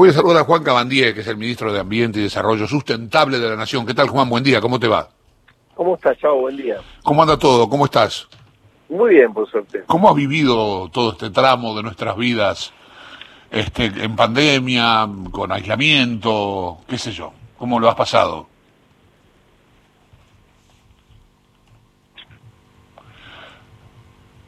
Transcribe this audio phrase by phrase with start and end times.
[0.00, 3.38] Voy a saludar a Juan Cabandier, que es el ministro de Ambiente y Desarrollo Sustentable
[3.38, 3.84] de la Nación.
[3.84, 4.30] ¿Qué tal, Juan?
[4.30, 5.10] Buen día, ¿cómo te va?
[5.74, 6.40] ¿Cómo estás, Chavo?
[6.40, 6.78] Buen día.
[7.04, 7.68] ¿Cómo anda todo?
[7.68, 8.26] ¿Cómo estás?
[8.88, 9.82] Muy bien, por suerte.
[9.86, 12.72] ¿Cómo has vivido todo este tramo de nuestras vidas
[13.50, 17.34] este, en pandemia, con aislamiento, qué sé yo?
[17.58, 18.46] ¿Cómo lo has pasado?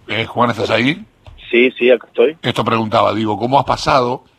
[0.08, 1.04] ¿Eh, Juan, ¿estás ahí?
[1.50, 2.38] Sí, sí, acá estoy.
[2.40, 4.31] Esto preguntaba, digo, ¿cómo has pasado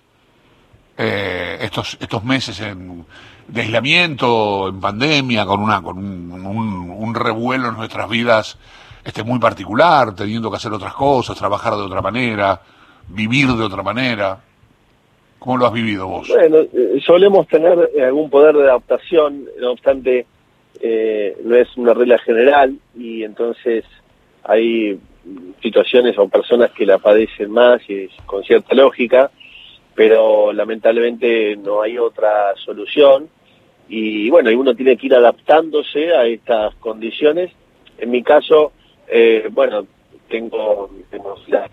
[0.98, 3.06] eh, estos estos meses en,
[3.48, 8.58] de aislamiento, en pandemia, con una con un, revuelo en nuestras vidas
[9.04, 12.60] este muy particular, teniendo que hacer otras cosas, trabajar de otra manera,
[13.10, 14.40] vivir de otra manera.
[15.40, 16.30] ¿Cómo lo has vivido vos?
[16.30, 20.26] Bueno, eh, solemos tener algún poder de adaptación, no obstante,
[20.80, 23.84] eh, no es una regla general y entonces
[24.44, 24.98] hay
[25.62, 29.32] situaciones o personas que la padecen más y con cierta lógica
[29.96, 33.30] pero lamentablemente no hay otra solución
[33.88, 37.52] y bueno, uno tiene que ir adaptándose a estas condiciones.
[37.98, 38.72] En mi caso,
[39.08, 39.86] eh, bueno,
[40.30, 41.70] tengo, tengo la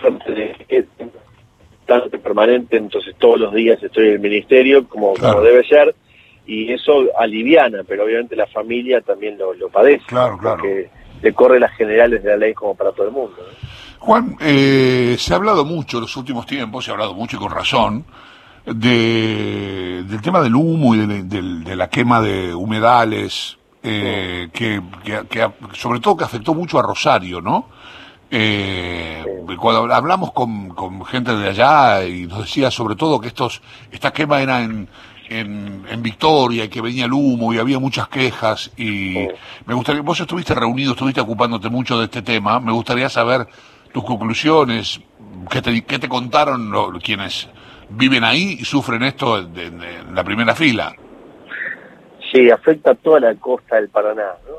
[0.00, 5.94] suerte de permanente, entonces todos los días estoy en el ministerio como, como debe ser
[6.46, 10.04] y eso aliviana, pero obviamente la familia también lo, lo padece.
[10.06, 10.56] Claro, claro.
[10.56, 10.90] Porque
[11.22, 13.36] le corre las generales de la ley como para todo el mundo.
[13.98, 17.40] Juan, eh, se ha hablado mucho en los últimos tiempos, se ha hablado mucho y
[17.40, 18.04] con razón,
[18.64, 24.82] de, del tema del humo y de, la quema de humedales, eh, que,
[25.74, 27.68] sobre todo que afectó mucho a Rosario, ¿no?
[28.28, 29.24] Eh,
[29.56, 34.12] cuando hablamos con, con, gente de allá y nos decía sobre todo que estos esta
[34.12, 34.88] quema era en,
[35.28, 39.28] en, en, Victoria y que venía el humo y había muchas quejas y
[39.64, 43.46] me gustaría, vos estuviste reunido, estuviste ocupándote mucho de este tema, me gustaría saber
[43.96, 45.00] tus conclusiones,
[45.50, 47.48] qué te, qué te contaron quienes
[47.88, 50.94] viven ahí y sufren esto en, la primera fila.
[52.30, 54.56] Sí, afecta a toda la costa del Paraná, ¿no?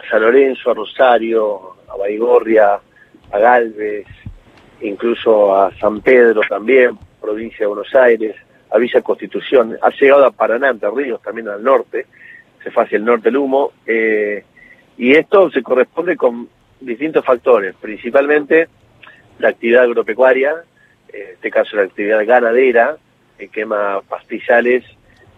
[0.00, 2.78] a San Lorenzo, a Rosario, a Baigorria,
[3.32, 4.06] a Galvez,
[4.82, 8.36] incluso a San Pedro también, provincia de Buenos Aires
[8.70, 12.06] a Villa Constitución, ha llegado a Paraná, Entre Ríos, también al norte,
[12.62, 14.44] se fue el norte el humo, eh,
[14.96, 16.48] y esto se corresponde con
[16.80, 18.68] distintos factores, principalmente
[19.38, 20.54] la actividad agropecuaria,
[21.12, 22.96] en este caso la actividad ganadera,
[23.38, 24.84] que quema pastizales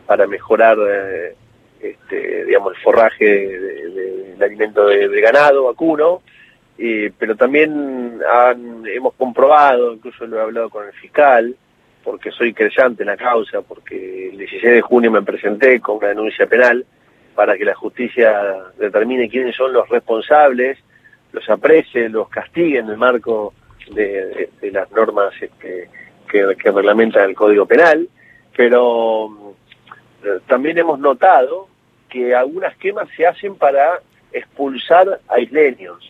[0.06, 1.34] para mejorar eh,
[1.80, 6.22] este, digamos, el forraje del alimento de, ganado vacuno,
[7.18, 11.54] pero también han, hemos comprobado, incluso lo he hablado con el fiscal,
[12.02, 16.08] porque soy creyente en la causa, porque el 16 de junio me presenté con una
[16.08, 16.84] denuncia penal
[17.34, 18.32] para que la justicia
[18.78, 20.78] determine quiénes son los responsables,
[21.32, 23.54] los aprecie, los castigue en el marco
[23.90, 25.88] de, las normas este,
[26.30, 28.08] que, que reglamentan el Código Penal,
[28.56, 29.54] pero
[30.24, 31.68] eh, también hemos notado
[32.08, 34.00] que algunas quemas se hacen para
[34.32, 36.08] expulsar a isleños,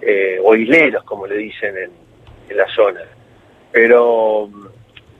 [0.00, 1.90] eh, o isleros, como le dicen en,
[2.48, 3.02] en la zona.
[3.72, 4.50] Pero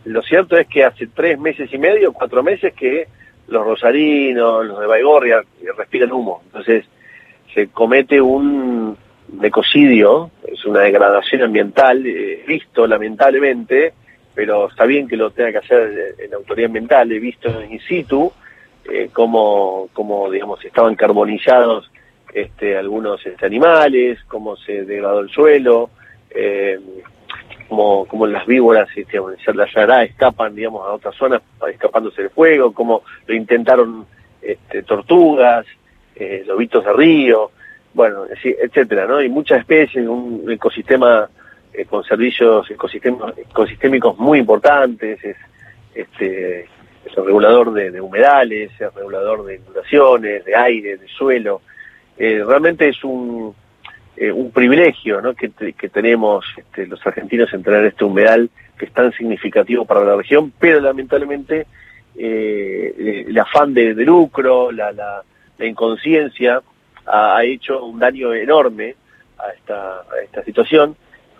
[0.04, 3.08] lo cierto es que hace tres meses y medio, cuatro meses, que
[3.48, 5.42] los rosarinos, los de Baigorria,
[5.76, 6.42] respiran humo.
[6.46, 6.84] Entonces,
[7.54, 8.73] se comete un
[9.42, 13.94] ecocidio, es una degradación ambiental, eh, visto lamentablemente,
[14.34, 18.32] pero está bien que lo tenga que hacer en autoridad ambiental, he visto in situ
[18.84, 21.90] eh, cómo, como, digamos, estaban carbonizados
[22.32, 25.90] este, algunos este, animales, cómo se degradó el suelo,
[26.30, 26.78] eh,
[27.68, 29.18] como, como las víboras este,
[29.54, 34.06] la Yará escapan, digamos, a otras zonas escapándose del fuego, como lo intentaron
[34.42, 35.64] este, tortugas,
[36.16, 37.50] eh, lobitos de río,
[37.94, 39.22] bueno, etcétera, ¿no?
[39.22, 41.28] Y muchas especies, un ecosistema
[41.72, 45.36] eh, con servicios ecosistemas, ecosistémicos muy importantes, es,
[45.92, 51.62] este, es el regulador de, humedales, es regulador de inundaciones, de aire, de suelo.
[52.16, 53.54] Eh, realmente es un,
[54.16, 55.34] eh, un privilegio ¿no?
[55.34, 60.04] que, que tenemos este, los argentinos en tener este humedal que es tan significativo para
[60.04, 61.66] la región, pero lamentablemente
[62.16, 65.24] el afán de, lucro, la, la,
[65.66, 66.62] inconsciencia
[67.06, 68.94] ha, hecho un daño enorme
[69.38, 70.96] a esta, a esta situación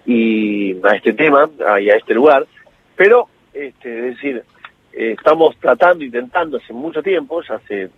[0.07, 1.49] y a este tema
[1.81, 2.47] y a este lugar,
[2.97, 4.43] pero este, es decir,
[4.93, 7.89] eh, estamos tratando, intentando hace mucho tiempo, ya hace,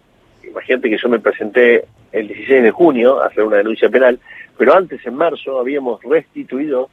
[0.44, 4.18] imagínate que yo me presenté el 16 de junio a hacer una denuncia penal,
[4.56, 6.90] pero antes, en marzo, habíamos restituido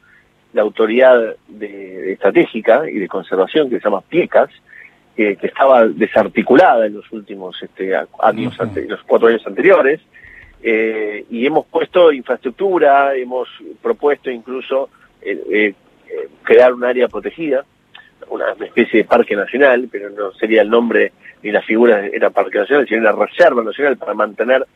[0.52, 4.50] la autoridad de, estratégica y de conservación que se llama PIECAS,
[5.16, 10.00] que estaba desarticulada en los últimos este, años, los cuatro años anteriores,
[10.66, 13.48] eh, y hemos puesto infraestructura, hemos
[13.82, 14.88] propuesto incluso
[15.20, 15.74] eh, eh,
[16.42, 17.64] crear un área protegida,
[18.30, 21.12] una especie de parque nacional, pero no sería el nombre
[21.42, 24.66] ni la figura era parque nacional, sino una reserva nacional para mantener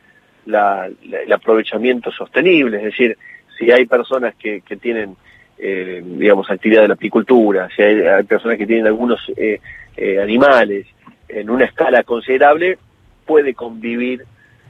[0.44, 3.16] la, el aprovechamiento sostenible, es decir,
[3.58, 5.16] si hay personas que, que tienen,
[5.58, 9.60] eh, digamos, actividad de la apicultura, si hay, personas que tienen algunos eh,
[9.96, 10.86] eh, animales
[11.28, 12.78] en una escala considerable,
[13.26, 14.24] puede convivir,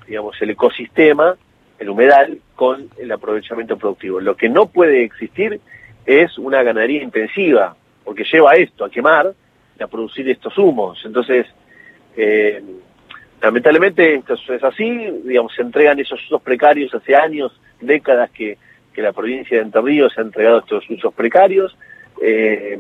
[0.08, 1.37] digamos, el ecosistema,
[1.78, 4.20] el humedal, con el aprovechamiento productivo.
[4.20, 5.60] Lo que no puede existir
[6.06, 9.34] es una ganadería intensiva, porque lleva esto, a quemar,
[9.78, 11.00] a producir estos humos.
[11.05, 11.46] Entonces,
[12.16, 12.62] eh,
[13.40, 18.58] lamentablemente esto es así, digamos, se entregan esos usos precarios hace años, décadas que,
[18.93, 21.76] que la provincia de Entre Ríos ha entregado estos usos precarios.
[22.20, 22.78] Eh,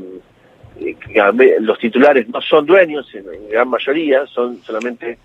[1.60, 5.18] los titulares no son dueños, en, gran mayoría, son solamente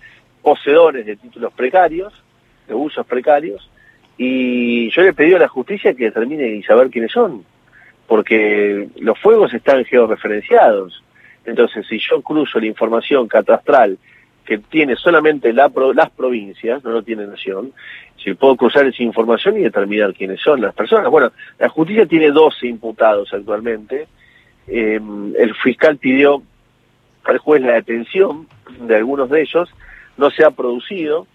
[0.44, 2.12] poseedores de títulos precarios,
[2.68, 3.68] de usos precarios,
[4.16, 7.44] y yo le he pedido a la justicia que determine y saber quiénes son
[8.06, 11.02] porque los fuegos están georreferenciados.
[11.44, 13.98] Entonces, si yo cruzo la información catastral
[14.44, 17.72] que tiene solamente la las provincias, no lo tiene Nación,
[18.22, 21.10] si puedo cruzar esa información y determinar quiénes son las personas.
[21.10, 24.06] Bueno, la justicia tiene 12 imputados actualmente.
[24.66, 25.00] Eh,
[25.38, 26.42] el fiscal pidió
[27.24, 28.46] al juez la detención
[28.80, 29.70] de algunos de ellos,
[30.16, 31.26] no se ha producido,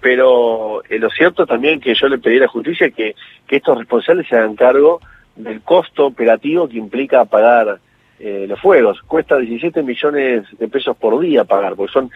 [0.00, 3.14] pero eh, lo cierto también que yo le pedí a la justicia que,
[3.46, 5.00] que estos responsables se hagan cargo
[5.36, 7.80] del costo operativo que implica pagar
[8.18, 9.00] eh, los fuegos.
[9.02, 12.10] Cuesta 17 millones de pesos por día pagar, porque son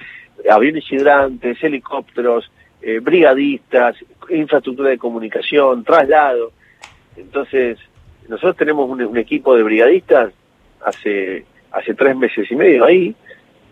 [0.51, 2.51] aviones hidrantes, helicópteros,
[2.83, 3.97] eh, brigadistas,
[4.29, 6.53] infraestructura de comunicación, traslado.
[7.17, 7.79] Entonces,
[8.29, 10.33] nosotros tenemos un, equipo de brigadistas
[10.85, 13.15] hace, hace tres meses y medio ahí,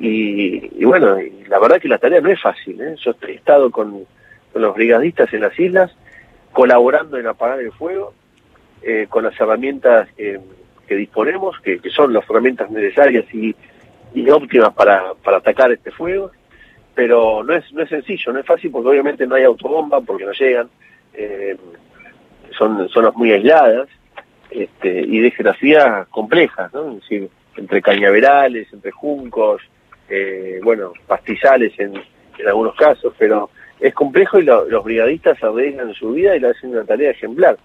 [0.04, 1.16] y, bueno,
[1.46, 2.81] la verdad que la tarea no es fácil.
[2.81, 2.96] ¿eh?
[2.99, 4.04] Yo he estado con,
[4.52, 5.94] los brigadistas en las islas,
[6.50, 8.12] colaborando en apagar el fuego,
[8.82, 13.54] eh, con las herramientas que disponemos, que, son las herramientas necesarias y,
[14.28, 16.32] óptimas para, para atacar este fuego,
[16.96, 20.26] pero no es, no es sencillo, no es fácil porque obviamente no hay autobomba, porque
[20.26, 20.69] no llegan,
[21.14, 21.56] eh,
[22.58, 23.88] son zonas muy aisladas
[24.50, 26.90] este, y de geografía complejas, ¿no?
[26.90, 29.62] es decir, entre cañaverales, entre juncos,
[30.08, 31.96] eh, bueno, pastizales en,
[32.38, 33.50] en algunos casos, pero
[33.81, 37.58] es complejo y los brigadistas arriesgan su vida y lo hacen una tarea ejemplar.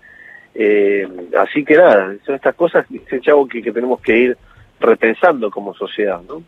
[0.55, 1.07] Eh,
[1.37, 2.85] así que nada, son estas cosas,
[3.21, 4.37] Chavo, que, que tenemos que ir
[4.79, 6.41] repensando como sociedad, ¿no?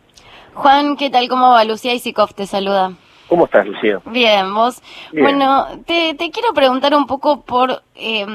[0.54, 1.28] Juan, ¿qué tal?
[1.28, 1.64] ¿Cómo va?
[1.64, 2.92] Lucía Isikov te saluda.
[3.28, 4.00] ¿Cómo estás, Lucía?
[4.06, 4.82] Bien, vos.
[5.12, 8.26] Bueno, te, te, quiero preguntar un poco por eh,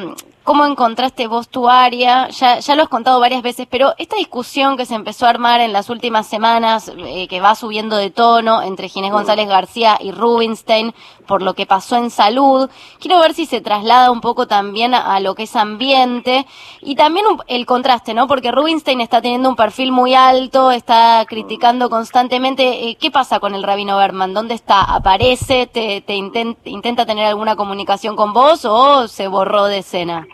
[0.46, 2.30] cómo encontraste vos tu área.
[2.30, 5.60] Ya, ya lo has contado varias veces, pero esta discusión que se empezó a armar
[5.60, 10.12] en las últimas semanas, eh, que va subiendo de tono entre Ginés González García y
[10.12, 10.94] Rubinstein
[11.28, 12.70] por lo que pasó en salud,
[13.00, 16.46] quiero ver si se traslada un poco también a, lo que es ambiente
[16.82, 18.28] y también el contraste, ¿no?
[18.28, 22.90] Porque Rubinstein está teniendo un perfil muy alto, está criticando constantemente.
[22.90, 24.36] Eh, ¿Qué pasa con el rabino Berman?
[24.36, 24.84] ¿Dónde está?
[24.84, 25.66] ¿Aparece?
[25.66, 30.28] ¿Te, te intenta tener alguna comunicación con vos o se borró de escena?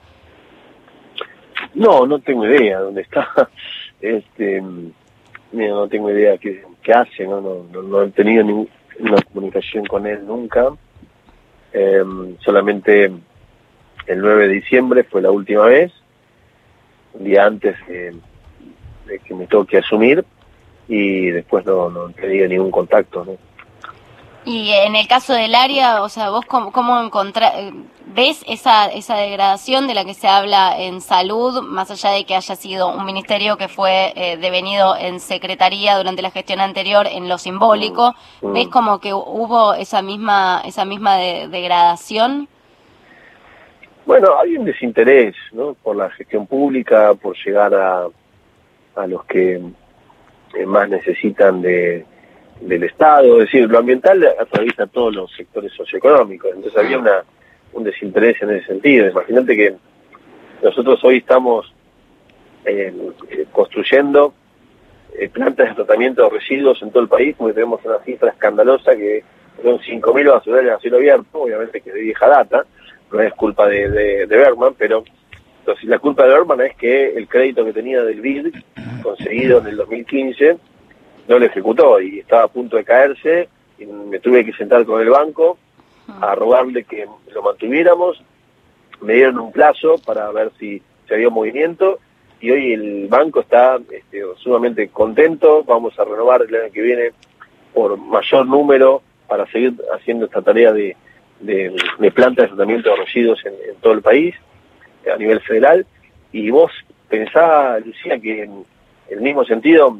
[1.81, 3.27] No, no tengo idea dónde está.
[4.01, 4.59] Este,
[5.51, 7.39] no tengo idea qué, qué hace, ¿no?
[7.39, 10.69] No, no, he tenido ninguna comunicación con él nunca.
[11.71, 13.05] Em, solamente
[14.07, 15.91] el 9 de diciembre fue la última vez,
[17.13, 18.15] un día antes de,
[19.23, 20.25] que me toque asumir,
[20.87, 23.37] y después no, no he tenido ningún contacto, ¿no?
[24.43, 27.71] Y en el caso del área, o sea, vos cómo, cómo eh,
[28.07, 32.35] ves esa, esa degradación de la que se habla en salud, más allá de que
[32.35, 37.29] haya sido un ministerio que fue eh, devenido en secretaría durante la gestión anterior en
[37.29, 38.53] lo simbólico, mm, mm.
[38.53, 42.47] ¿ves como que hubo esa misma, esa misma degradación?
[44.07, 45.75] Bueno, hay un desinterés, ¿no?
[45.75, 48.07] Por la gestión pública, por llegar a,
[48.95, 49.61] a los que
[50.55, 52.05] eh, más necesitan de
[52.61, 57.23] del Estado, es decir, lo ambiental atraviesa todos los sectores socioeconómicos, entonces había una,
[57.73, 59.07] un desinterés en ese sentido.
[59.07, 59.75] Imagínate que
[60.63, 61.73] nosotros hoy estamos
[62.65, 62.93] eh,
[63.51, 64.33] construyendo
[65.17, 68.95] eh, plantas de tratamiento de residuos en todo el país, porque tenemos una cifra escandalosa
[68.95, 69.23] que
[69.61, 72.65] son 5.000 basurales a cielo abierto, obviamente que es de vieja data,
[73.11, 75.03] no es culpa de, de, Berman, pero
[75.59, 78.55] entonces, la culpa de Berman es que el crédito que tenía del BID,
[79.03, 80.57] conseguido en el 2015,
[81.31, 83.47] no lo ejecutó y estaba a punto de caerse
[83.79, 85.57] y me tuve que sentar con el banco
[86.19, 88.21] a rogarle que lo mantuviéramos.
[88.99, 91.99] Me dieron un plazo para ver si se había movimiento
[92.41, 95.63] y hoy el banco está este, sumamente contento.
[95.63, 97.11] Vamos a renovar el año que viene
[97.73, 100.97] por mayor número para seguir haciendo esta tarea de,
[101.39, 104.35] de, de planta de tratamiento de residuos en, todo el país
[105.09, 105.85] a nivel federal.
[106.33, 106.73] Y vos
[107.07, 108.49] pensá, Lucía, que
[109.09, 109.97] el mismo sentido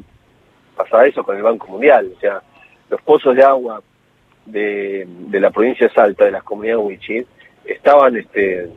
[0.76, 2.42] pasaba eso con el Banco Mundial, o sea,
[2.88, 3.82] los pozos de agua
[4.46, 7.26] de, la provincia de Salta, de las comunidades Wichí,
[7.64, 8.68] estaban este,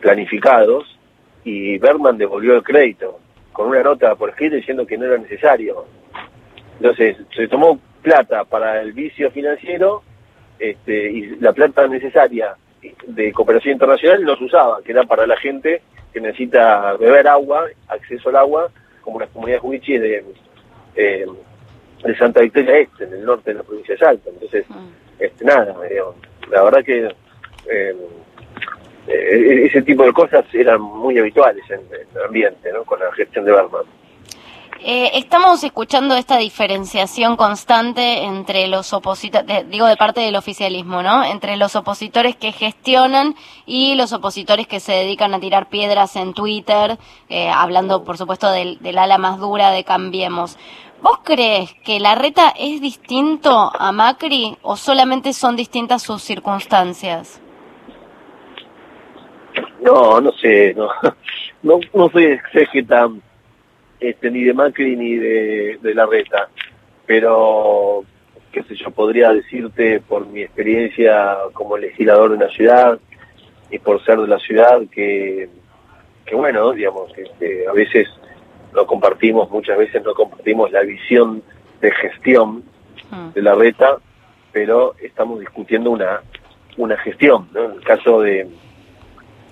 [0.00, 0.98] planificados
[1.44, 3.18] y Berman devolvió el crédito
[3.52, 5.84] con una nota por escrito diciendo que no era necesario.
[6.76, 10.02] Entonces, se tomó plata para el vicio financiero
[10.58, 12.56] este, y la plata necesaria
[13.06, 17.66] de cooperación internacional no se usaba, que era para la gente que necesita beber agua,
[17.88, 18.70] acceso al agua,
[19.02, 20.24] como las comunidades huichis de,
[20.94, 21.26] eh,
[22.04, 24.30] de Santa Victoria Este, en el norte de la provincia de Salta.
[24.30, 24.88] Entonces, mm.
[25.18, 25.74] este, nada,
[26.50, 27.06] la verdad que
[27.70, 27.96] eh,
[29.06, 32.84] eh, ese tipo de cosas eran muy habituales en, el ambiente, ¿no?
[32.84, 33.84] con la gestión de Berman.
[34.84, 41.22] Eh, estamos escuchando esta diferenciación constante entre los opositores, digo de parte del oficialismo, ¿no?
[41.22, 46.34] Entre los opositores que gestionan y los opositores que se dedican a tirar piedras en
[46.34, 46.98] Twitter,
[47.28, 50.58] eh, hablando por supuesto del, del ala más dura de Cambiemos.
[51.00, 57.40] ¿Vos crees que la reta es distinto a Macri o solamente son distintas sus circunstancias?
[59.80, 60.88] No, no sé, no,
[61.62, 63.08] no, no soy exégeta
[64.02, 66.48] este, ni de Macri ni de, de la reta,
[67.06, 68.04] pero
[68.52, 72.98] qué sé yo, podría decirte por mi experiencia como legislador de una ciudad
[73.70, 75.48] y por ser de la ciudad que,
[76.26, 78.08] que bueno, digamos, este, a veces
[78.74, 81.42] no compartimos, muchas veces no compartimos la visión
[81.80, 82.62] de gestión
[83.10, 83.30] ah.
[83.34, 83.96] de la reta,
[84.52, 86.22] pero estamos discutiendo una,
[86.76, 87.64] una gestión, ¿no?
[87.64, 88.46] En el caso de,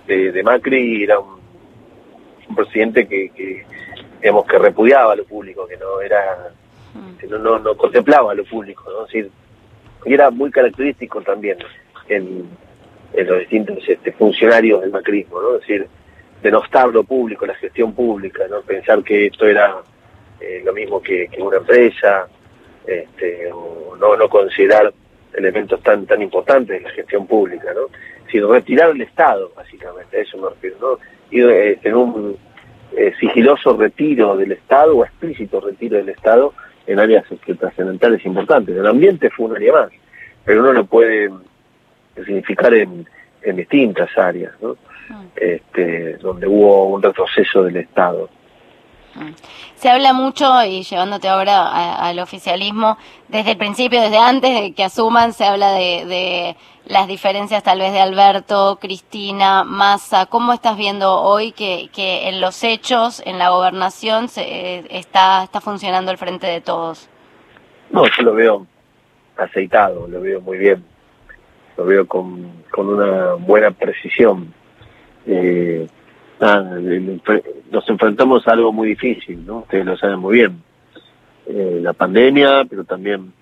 [0.06, 1.40] de, Macri era un,
[2.54, 3.64] presidente que, que,
[4.20, 6.52] digamos, que repudiaba a lo público, que no era,
[7.18, 9.04] que no, no, no contemplaba a lo público, ¿no?
[9.04, 9.30] decir,
[10.04, 11.58] y era muy característico también
[12.08, 12.48] en,
[13.12, 15.54] en los distintos este, funcionarios del macrismo, ¿no?
[15.56, 15.86] Es decir,
[16.42, 18.62] denostar lo público, la gestión pública, ¿no?
[18.62, 19.76] Pensar que esto era
[20.40, 22.28] eh, lo mismo que, que, una empresa,
[22.86, 24.92] este, o no, no considerar
[25.34, 27.82] elementos tan tan importantes de la gestión pública, ¿no?
[28.30, 30.98] Sino retirar el Estado, básicamente, a eso me refiero, ¿no?
[31.30, 32.36] Y eh, en un
[32.96, 36.54] eh, sigiloso retiro del Estado o explícito retiro del Estado
[36.86, 37.24] en áreas
[37.58, 38.76] trascendentales importantes.
[38.76, 39.90] El ambiente fue un área más,
[40.44, 41.30] pero uno lo puede
[42.24, 43.06] significar en,
[43.42, 44.76] en distintas áreas, ¿no?
[45.10, 45.22] Ah.
[45.36, 48.28] Este, donde hubo un retroceso del Estado.
[49.74, 52.98] Se habla mucho, y llevándote ahora al oficialismo,
[53.28, 57.92] desde el principio, desde antes de que asuman, se habla de, las diferencias tal vez
[57.92, 60.26] de Alberto, Cristina, Massa.
[60.26, 61.88] ¿Cómo estás viendo hoy que,
[62.28, 67.08] en los hechos, en la gobernación, se, está, está funcionando el frente de todos?
[67.90, 68.66] No, yo lo veo
[69.36, 70.84] aceitado, lo veo muy bien,
[71.76, 74.52] lo veo con, con una buena precisión.
[75.26, 75.86] Eh,
[76.40, 79.58] nos enfrentamos a algo muy difícil, ¿no?
[79.58, 80.62] Ustedes lo saben muy bien.
[81.46, 83.32] Eh, la pandemia, pero también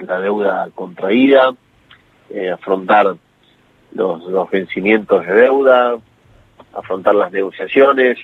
[0.00, 1.54] la deuda contraída,
[2.30, 3.16] eh, afrontar
[3.92, 5.96] los, vencimientos de deuda,
[6.74, 8.18] afrontar las negociaciones,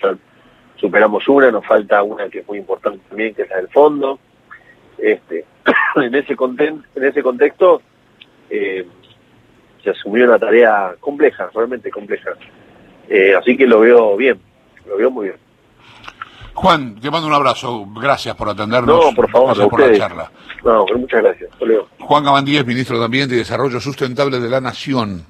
[0.76, 4.18] superamos una, nos falta una que es muy importante también, que es la del fondo.
[4.98, 5.44] Este,
[5.96, 6.36] en ese
[6.94, 7.82] en ese contexto
[8.50, 8.86] eh,
[9.82, 12.32] se asumió una tarea compleja, realmente compleja.
[13.08, 14.38] Eh, así que lo veo bien,
[14.86, 15.36] lo veo muy bien.
[16.54, 17.86] Juan, te mando un abrazo.
[18.00, 19.06] Gracias por atendernos.
[19.06, 20.30] No, por favor, gracias por la charla.
[20.64, 21.50] No, muchas gracias.
[21.98, 25.26] Juan Gabandíes, ministro de Ambiente y Desarrollo Sustentable de la Nación.